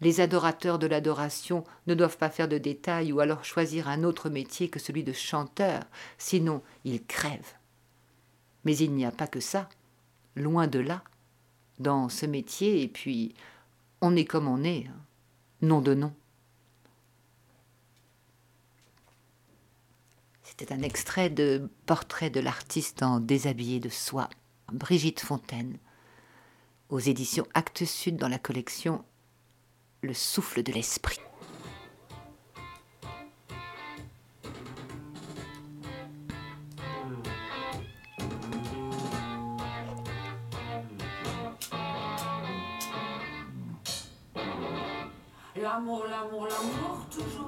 [0.00, 4.30] Les adorateurs de l'adoration ne doivent pas faire de détails ou alors choisir un autre
[4.30, 5.82] métier que celui de chanteur,
[6.18, 7.56] sinon ils crèvent.
[8.64, 9.68] Mais il n'y a pas que ça,
[10.36, 11.02] loin de là,
[11.80, 13.34] dans ce métier, et puis
[14.00, 15.00] on est comme on est, hein.
[15.62, 16.12] nom de nom.
[20.58, 24.30] C'était un extrait de Portrait de l'artiste en déshabillé de soie,
[24.72, 25.76] Brigitte Fontaine,
[26.88, 29.04] aux éditions Actes Sud dans la collection
[30.00, 31.20] Le souffle de l'esprit.
[45.54, 47.45] L'amour, l'amour, l'amour, toujours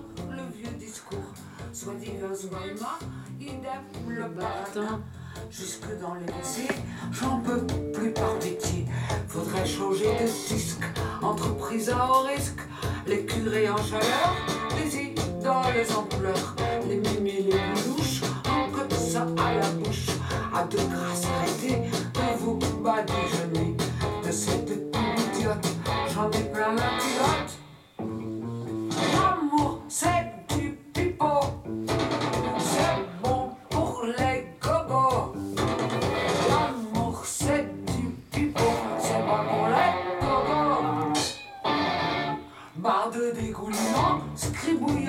[1.78, 2.98] soit humain,
[3.40, 5.00] idem le baratin.
[5.48, 6.66] Jusque dans les décès,
[7.12, 8.86] j'en peux plus par pitié.
[9.28, 10.82] Faudrait changer de disque,
[11.22, 12.58] entreprise à haut risque.
[13.06, 14.34] Les curés en chaleur,
[14.76, 16.56] les idoles en pleurs.
[16.88, 20.08] Les mimis, les boulouches, en que ça à la bouche.
[20.52, 21.82] À de grâce, arrêtez
[22.14, 23.37] de vous badigeonner.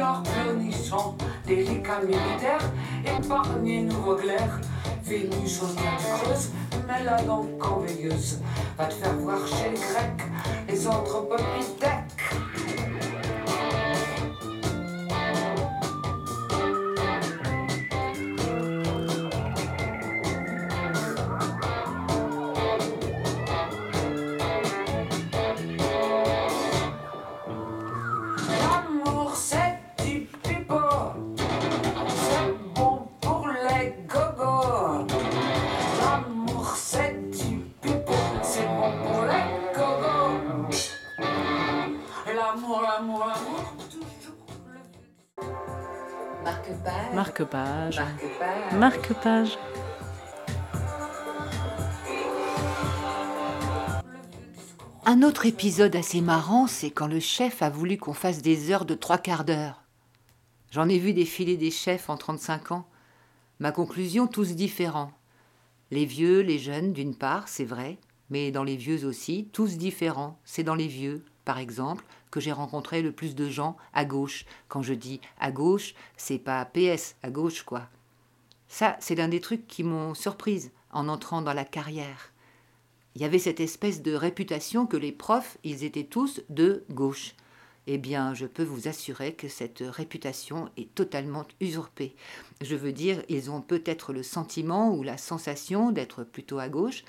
[0.09, 2.61] Scribouillard pleurnichant, délicat militaire,
[3.05, 4.59] épargné nouveau glaire.
[5.03, 6.51] Vénus aux creuses,
[6.87, 8.41] mais la dent en veilleuse.
[8.77, 10.27] Va te faire voir chez les Grecs,
[10.67, 11.98] les anthropopithèques.
[47.39, 48.01] Marque-page.
[48.73, 49.57] Marque-page.
[55.05, 58.83] Un autre épisode assez marrant, c'est quand le chef a voulu qu'on fasse des heures
[58.83, 59.83] de trois quarts d'heure.
[60.71, 62.85] J'en ai vu défiler des chefs en 35 ans.
[63.59, 65.13] Ma conclusion, tous différents.
[65.91, 70.37] Les vieux, les jeunes, d'une part, c'est vrai, mais dans les vieux aussi, tous différents.
[70.43, 74.45] C'est dans les vieux, par exemple, que j'ai rencontré le plus de gens à gauche.
[74.67, 77.87] Quand je dis à gauche, c'est pas PS, à gauche, quoi.
[78.67, 82.31] Ça, c'est l'un des trucs qui m'ont surprise en entrant dans la carrière
[83.19, 87.35] il y avait cette espèce de réputation que les profs, ils étaient tous de gauche.
[87.85, 92.15] Eh bien, je peux vous assurer que cette réputation est totalement usurpée.
[92.61, 97.03] Je veux dire, ils ont peut-être le sentiment ou la sensation d'être plutôt à gauche,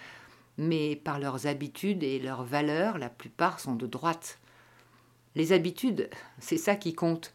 [0.59, 4.39] mais par leurs habitudes et leurs valeurs, la plupart sont de droite.
[5.35, 7.33] Les habitudes, c'est ça qui compte.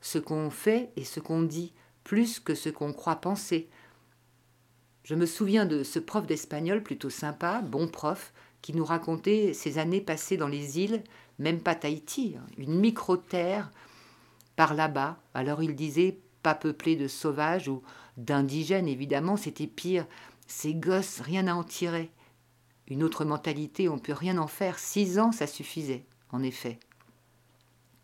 [0.00, 1.72] Ce qu'on fait et ce qu'on dit,
[2.04, 3.68] plus que ce qu'on croit penser.
[5.04, 8.32] Je me souviens de ce prof d'espagnol plutôt sympa, bon prof,
[8.62, 11.04] qui nous racontait ses années passées dans les îles,
[11.38, 13.70] même pas Tahiti, hein, une micro-terre
[14.56, 15.18] par là-bas.
[15.34, 17.82] Alors il disait pas peuplée de sauvages ou
[18.16, 20.06] d'indigènes, évidemment, c'était pire.
[20.46, 22.10] Ces gosses, rien à en tirer.
[22.88, 24.78] Une autre mentalité, on peut rien en faire.
[24.78, 26.78] Six ans, ça suffisait, en effet.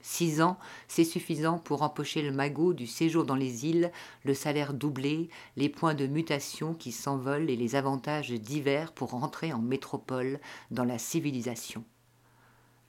[0.02, 3.92] Six ans, c'est suffisant pour empocher le magot du séjour dans les îles,
[4.24, 9.52] le salaire doublé, les points de mutation qui s'envolent et les avantages divers pour rentrer
[9.52, 10.40] en métropole,
[10.72, 11.84] dans la civilisation.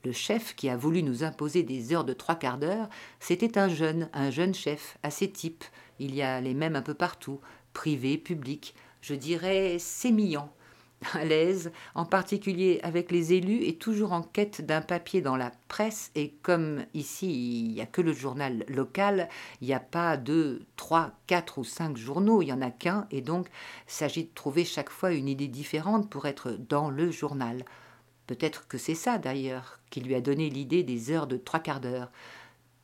[0.04, 2.88] Le chef qui a voulu nous imposer des heures de trois quarts d'heure,
[3.20, 5.64] c'était un jeune, un jeune chef, assez type.
[6.00, 7.40] Il y a les mêmes un peu partout,
[7.72, 10.52] privé, public, je dirais sémillant
[11.14, 15.52] à l'aise, en particulier avec les élus, et toujours en quête d'un papier dans la
[15.68, 16.10] presse.
[16.14, 19.28] Et comme ici, il n'y a que le journal local,
[19.60, 23.06] il n'y a pas deux, trois, quatre ou cinq journaux, il n'y en a qu'un,
[23.10, 23.48] et donc
[23.86, 27.64] il s'agit de trouver chaque fois une idée différente pour être dans le journal.
[28.26, 31.80] Peut-être que c'est ça d'ailleurs qui lui a donné l'idée des heures de trois quarts
[31.80, 32.10] d'heure.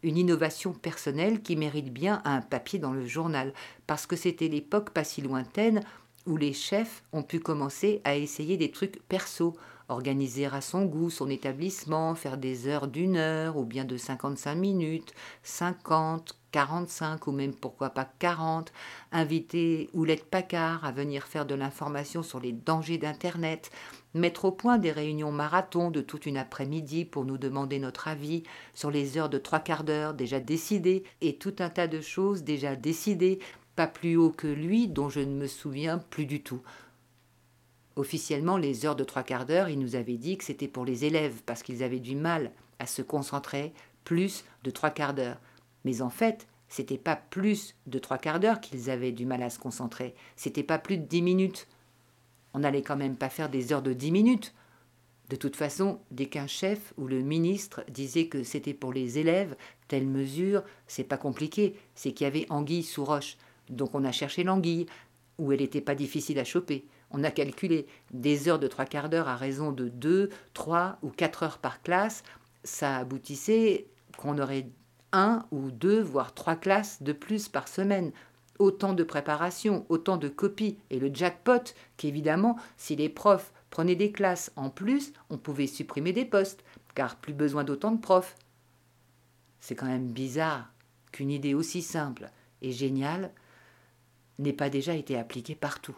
[0.02, 3.52] Une innovation personnelle qui mérite bien un papier dans le journal,
[3.86, 5.82] parce que c'était l'époque pas si lointaine
[6.26, 9.56] où les chefs ont pu commencer à essayer des trucs perso,
[9.88, 14.54] organiser à son goût son établissement, faire des heures d'une heure ou bien de 55
[14.54, 15.12] minutes,
[15.42, 18.72] 50, 45 ou même pourquoi pas 40,
[19.12, 23.70] inviter Oulette Paccard à venir faire de l'information sur les dangers d'Internet,
[24.14, 28.42] mettre au point des réunions marathon de toute une après-midi pour nous demander notre avis
[28.74, 32.42] sur les heures de trois quarts d'heure déjà décidées et tout un tas de choses
[32.42, 33.38] déjà décidées,
[33.86, 36.62] plus haut que lui, dont je ne me souviens plus du tout.
[37.96, 41.04] Officiellement, les heures de trois quarts d'heure, il nous avait dit que c'était pour les
[41.04, 43.72] élèves, parce qu'ils avaient du mal à se concentrer
[44.04, 45.38] plus de trois quarts d'heure.
[45.84, 49.50] Mais en fait, C'était pas plus de trois quarts d'heure qu'ils avaient du mal à
[49.50, 50.14] se concentrer.
[50.36, 51.66] C'était pas plus de dix minutes.
[52.54, 54.54] On n'allait quand même pas faire des heures de dix minutes.
[55.30, 59.56] De toute façon, dès qu'un chef ou le ministre disait que c'était pour les élèves,
[59.88, 63.36] telle mesure, c'est pas compliqué, c'est qu'il y avait anguille sous roche.
[63.70, 64.86] Donc on a cherché l'anguille,
[65.38, 66.86] où elle n'était pas difficile à choper.
[67.10, 71.08] On a calculé des heures de trois quarts d'heure à raison de deux, trois ou
[71.08, 72.22] quatre heures par classe.
[72.62, 74.68] Ça aboutissait qu'on aurait
[75.12, 78.12] un ou deux, voire trois classes de plus par semaine.
[78.58, 80.76] Autant de préparation, autant de copies.
[80.90, 86.12] Et le jackpot, qu'évidemment, si les profs prenaient des classes en plus, on pouvait supprimer
[86.12, 86.62] des postes,
[86.94, 88.36] car plus besoin d'autant de profs.
[89.60, 90.70] C'est quand même bizarre
[91.12, 92.30] qu'une idée aussi simple
[92.62, 93.32] et géniale
[94.40, 95.96] n'ait pas déjà été appliquée partout.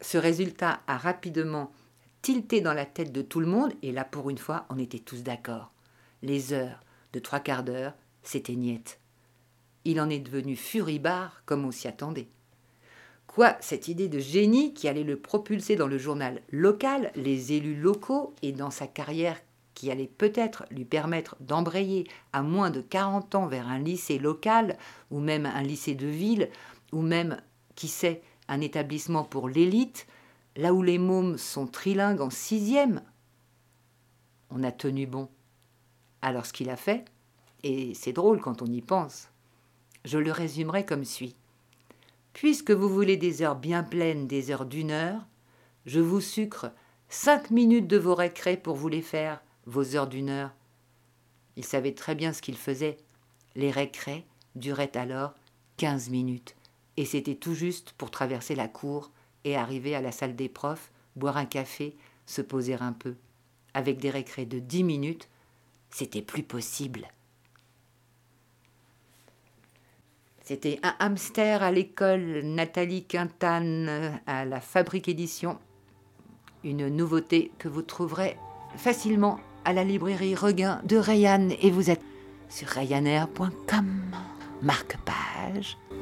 [0.00, 1.72] Ce résultat a rapidement
[2.22, 4.98] tilté dans la tête de tout le monde, et là pour une fois, on était
[4.98, 5.72] tous d'accord.
[6.22, 6.80] Les heures
[7.12, 9.00] de trois quarts d'heure, c'était niette.
[9.84, 12.28] Il en est devenu furibard comme on s'y attendait.
[13.26, 17.80] Quoi, cette idée de génie qui allait le propulser dans le journal local, les élus
[17.80, 19.40] locaux et dans sa carrière
[19.82, 24.78] qui allait peut-être lui permettre d'embrayer à moins de 40 ans vers un lycée local,
[25.10, 26.50] ou même un lycée de ville,
[26.92, 27.42] ou même,
[27.74, 30.06] qui sait, un établissement pour l'élite,
[30.54, 33.02] là où les mômes sont trilingues en sixième.
[34.50, 35.28] On a tenu bon.
[36.20, 37.04] Alors ce qu'il a fait,
[37.64, 39.30] et c'est drôle quand on y pense,
[40.04, 41.34] je le résumerai comme suit.
[42.34, 45.26] Puisque vous voulez des heures bien pleines, des heures d'une heure,
[45.86, 46.70] je vous sucre
[47.08, 50.52] cinq minutes de vos récrés pour vous les faire, vos heures d'une heure.
[51.56, 52.96] Il savait très bien ce qu'il faisait.
[53.54, 55.34] Les récrés duraient alors
[55.76, 56.56] quinze minutes,
[56.96, 59.10] et c'était tout juste pour traverser la cour
[59.44, 61.96] et arriver à la salle des profs, boire un café,
[62.26, 63.16] se poser un peu.
[63.74, 65.28] Avec des récrés de dix minutes,
[65.90, 67.08] c'était plus possible.
[70.44, 75.58] C'était un hamster à l'école Nathalie Quintane à la Fabrique Édition.
[76.64, 78.36] Une nouveauté que vous trouverez
[78.76, 82.02] facilement à la librairie Regain de Rayanne et vous êtes
[82.48, 84.02] sur ryanair.com.
[84.62, 85.78] Marque-page.
[85.90, 86.01] Regarde-moi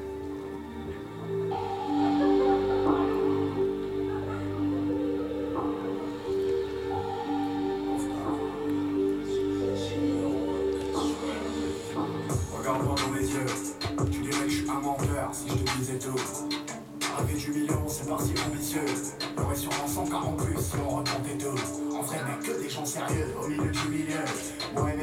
[23.43, 24.25] au milieu du milieu.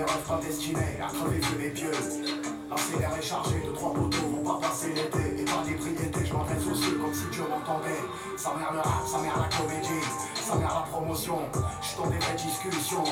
[0.08, 1.92] Rêves pas destinés à crever vieux et pieux.
[2.70, 5.42] L'accélère est chargé de trois poteaux, vont pas passer l'été.
[5.42, 8.04] Et par l'ébriété, je m'adresse aux cieux comme si Dieu m'entendait.
[8.38, 10.06] Ça mère le rap, ça mère la comédie,
[10.36, 11.40] ça mère la promotion.
[11.82, 13.04] Je suis dans des vraies discussions.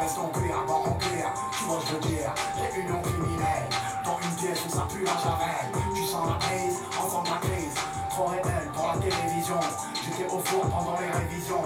[0.00, 2.32] Reste en clair, pas en clair, tu vois, je veux dire?
[2.74, 3.68] Réunion criminelle,
[4.04, 5.68] dans une pièce où ça pue la javel.
[5.94, 7.76] Tu sens la crise, enfant de la crise.
[8.18, 9.60] Pour la télévision.
[9.94, 11.62] J'étais au four pendant les révisions.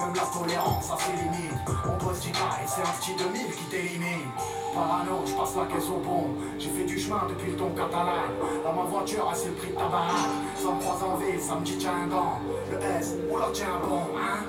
[0.00, 1.54] Même la tolérance a ses limites.
[1.86, 2.32] On doit se et
[2.66, 4.26] c'est un petit 2000 qui t'élimine.
[4.74, 6.30] Parano, je passe la caisse au pont.
[6.58, 8.34] J'ai fait du chemin depuis le ton catalan.
[8.64, 10.16] Dans ma voiture, c'est le prix de ta baraque.
[10.56, 12.08] Ça me croise en ville, ça me dit tiens.
[12.72, 14.42] Le S, on leur tient bon, hein.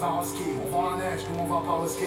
[0.00, 2.04] Tes on vend la neige, nous on va pas au ski.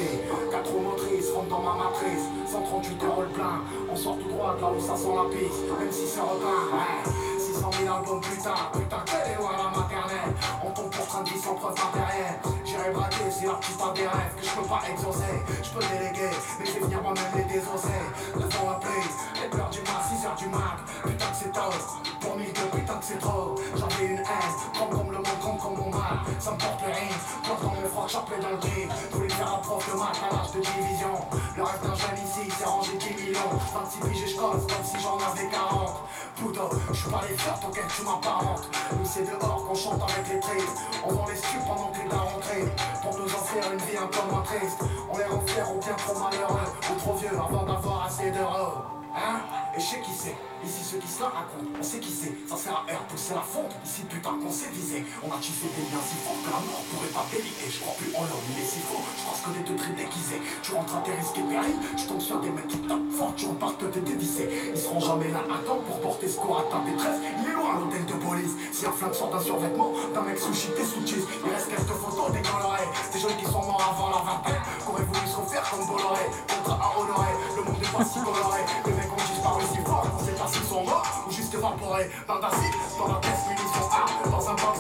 [0.50, 2.26] Quatre roues motrices rentrent dans ma matrice.
[2.50, 3.62] 138 euros le plein.
[3.92, 5.62] On sort tout droit de là où ça sent la piste.
[5.80, 7.12] Même si c'est repeint, ouais.
[7.38, 10.34] 600 000 albums plus tard, putain, quelle est loin la maternelle.
[10.66, 12.40] On tombe pour train de vie sans preuve matérielle.
[12.66, 15.36] J'irai braquer si la petite a des rêves que je peux pas exaucer.
[15.62, 18.02] Je peux déléguer, mais je vais venir moi-même les désosser.
[18.34, 20.82] Devant la prise, les pleurs du mat, 6 heures du mat.
[21.06, 23.56] Putain c'est pour mille deux, putain que c'est trop.
[23.76, 26.20] J'avais une haine, comme comme le monde, comme comme mon mal.
[26.40, 28.92] Ça me porte les rires, pourtant mes frères chapelet dans le drip.
[29.12, 31.16] Voulais faire un prof de maths à l'âge de division.
[31.58, 33.52] Le rêve d'un jeune ici, c'est ranger 10 millions.
[33.76, 35.92] 26 piges et je comme si j'en avais 40.
[36.36, 38.70] Putain, je suis pas les fleurs, t'inquiète, tu m'apparentes.
[38.98, 40.74] Nous c'est dehors qu'on chante avec les tripes.
[41.04, 42.66] On vend les stupes pendant que la rentrée.
[43.04, 44.80] Pour nous en faire une vie un peu moins triste.
[45.12, 46.72] On les rend fiers ou bien trop malheureux.
[46.90, 48.80] Ou trop vieux avant d'avoir assez d'euros.
[49.16, 49.42] Hein?
[49.76, 50.53] Et je sais qui c'est.
[50.64, 52.32] Ici ceux qui se la racontent, on sait qui c'est.
[52.48, 53.76] Ça sert à R, pousser la fonte.
[53.84, 55.04] Ici putain qu'on s'est visé.
[55.20, 57.68] On a tissé des liens si forts que la mort pourrait pas déliter.
[57.68, 59.04] Je crois plus en l'homme, il est si faux.
[59.04, 60.40] Je pense que des deux traits déguisés.
[60.64, 61.82] Tu rentres à tes risques et périls.
[62.00, 63.36] Je tombe sur des mecs qui tapent fort.
[63.36, 64.48] Tu repartes des dévissés.
[64.72, 67.20] Ils seront jamais là à temps pour porter secours à ta détresse.
[67.20, 68.56] Il est loin l'hôtel de police.
[68.72, 71.28] Si un flingue sort d'un survêtement, d'un mec sous shit et sous cheese.
[71.44, 72.88] Il reste quelques photos décolorées.
[73.12, 74.64] Des jeunes qui sont morts avant la vingtaine.
[74.80, 76.24] Qu'auraient voulu se refaire comme Bolloré?
[76.48, 77.36] Contre à honorer.
[77.52, 78.64] Le monde n'est pas si coloré.
[78.88, 79.83] Les mecs ont disparu si
[80.44, 80.44] fort.
[80.44, 82.10] On sait pas s'ils sont morts ou juste évaporés.
[82.28, 84.80] Dans d'acide, dans la caisse, munitions, armes, dans un box.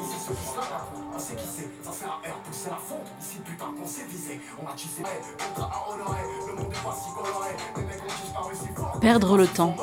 [0.00, 2.70] Ici ceux qui se la racontent, on sait qui c'est Ça sert à R, pousser
[2.70, 6.72] la fonte, ici putain qu'on s'est visé On a tissé, contrat à honorer Le monde
[6.72, 9.74] est pas si coloré Les mecs ont disparu si fort Perdre le temps.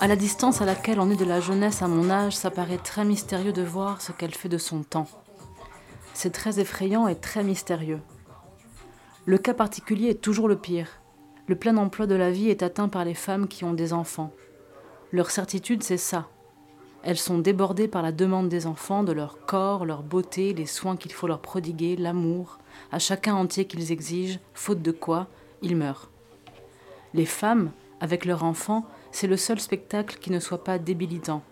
[0.00, 2.78] À la distance à laquelle on est de la jeunesse à mon âge, ça paraît
[2.78, 5.06] très mystérieux de voir ce qu'elle fait de son temps.
[6.14, 8.00] C'est très effrayant et très mystérieux.
[9.24, 11.01] Le cas particulier est toujours le pire.
[11.48, 14.32] Le plein emploi de la vie est atteint par les femmes qui ont des enfants.
[15.10, 16.28] Leur certitude, c'est ça.
[17.02, 20.96] Elles sont débordées par la demande des enfants, de leur corps, leur beauté, les soins
[20.96, 22.58] qu'il faut leur prodiguer, l'amour,
[22.92, 25.26] à chacun entier qu'ils exigent, faute de quoi,
[25.62, 26.10] ils meurent.
[27.12, 31.42] Les femmes, avec leurs enfants, c'est le seul spectacle qui ne soit pas débilitant.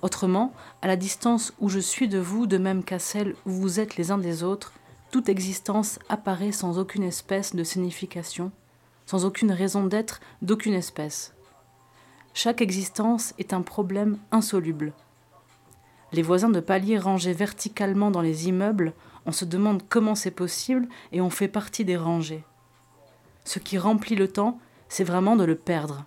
[0.00, 0.52] Autrement,
[0.82, 3.96] à la distance où je suis de vous, de même qu'à celle où vous êtes
[3.96, 4.72] les uns des autres,
[5.10, 8.50] toute existence apparaît sans aucune espèce de signification,
[9.06, 11.34] sans aucune raison d'être d'aucune espèce.
[12.32, 14.92] Chaque existence est un problème insoluble.
[16.12, 18.92] Les voisins de palier rangés verticalement dans les immeubles,
[19.26, 22.44] on se demande comment c'est possible et on fait partie des rangées.
[23.44, 26.04] Ce qui remplit le temps, c'est vraiment de le perdre.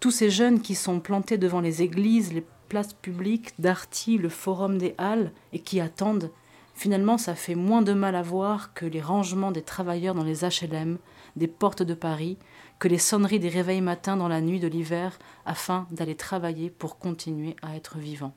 [0.00, 4.78] Tous ces jeunes qui sont plantés devant les églises, les places publiques, Darty, le forum
[4.78, 6.30] des Halles, et qui attendent,
[6.74, 10.44] finalement ça fait moins de mal à voir que les rangements des travailleurs dans les
[10.44, 10.98] HLM,
[11.36, 12.38] des portes de Paris,
[12.78, 16.98] que les sonneries des réveils matins dans la nuit de l'hiver, afin d'aller travailler pour
[16.98, 18.34] continuer à être vivant.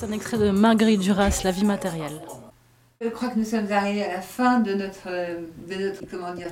[0.00, 2.22] C'est un extrait de Marguerite Duras, La vie matérielle.
[3.02, 5.10] Je crois que nous sommes arrivés à la fin de notre,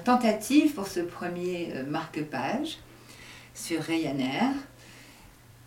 [0.05, 2.77] tentative pour ce premier euh, marque-page
[3.55, 4.51] sur Ryanair.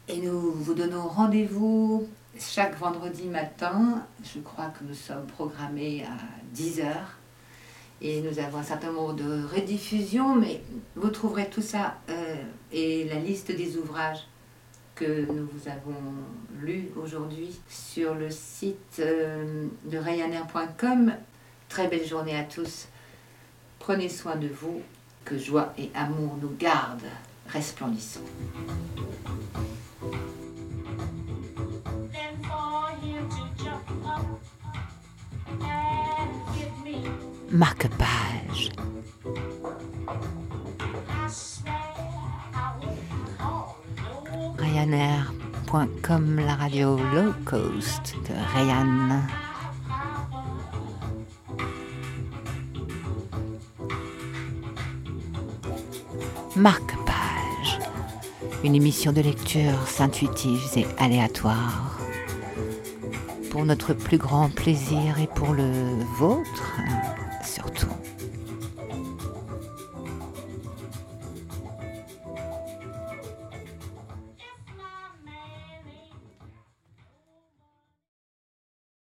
[0.08, 2.08] Et nous vous donnons rendez-vous
[2.38, 4.06] chaque vendredi matin.
[4.32, 6.86] Je crois que nous sommes programmés à 10h.
[8.04, 10.62] Et nous avons un certain nombre de rediffusions, mais
[10.96, 12.36] vous trouverez tout ça euh,
[12.72, 14.28] et la liste des ouvrages
[15.02, 16.00] que nous vous avons
[16.62, 21.14] lus aujourd'hui sur le site euh, de Ryanair.com.
[21.70, 22.88] Très belle journée à tous.
[23.80, 24.84] Prenez soin de vous.
[25.26, 27.02] Que joie et amour nous gardent
[27.48, 28.22] resplendissants.
[32.12, 32.42] Then
[44.82, 49.22] Ryanair.com, la radio low de Ryan.
[56.56, 57.80] Marque-page.
[58.64, 62.00] Une émission de lecture intuitive et aléatoire.
[63.52, 66.82] Pour notre plus grand plaisir et pour le vôtre.